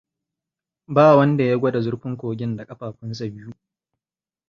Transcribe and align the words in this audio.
Ba 0.87 1.15
wanda 1.15 1.43
ya 1.43 1.57
gwada 1.57 1.81
zurfin 1.81 2.17
kogin 2.17 2.55
da 2.57 2.65
kafafunsa 2.65 3.25
biyu. 3.29 3.51